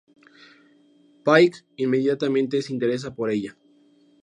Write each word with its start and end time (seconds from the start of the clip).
Pike 1.25 1.59
inmediatamente 1.77 2.59
se 2.63 2.73
interesa 2.73 3.13
por 3.13 3.29
ella. 3.29 3.55